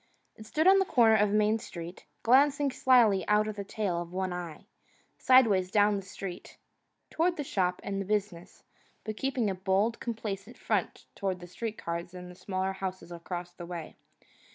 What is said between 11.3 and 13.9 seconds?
the street cars and the smaller houses across the